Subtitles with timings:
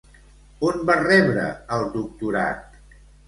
[0.69, 1.45] On va rebre
[1.77, 2.65] el doctorat?